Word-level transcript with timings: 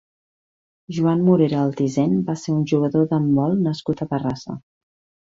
Joan 0.99 1.19
Morera 1.27 1.59
Altisent 1.65 2.15
va 2.29 2.35
ser 2.45 2.53
un 2.53 2.63
jugador 2.71 3.05
d'handbol 3.13 3.55
nascut 3.67 4.03
a 4.03 4.09
Terrassa. 4.15 4.57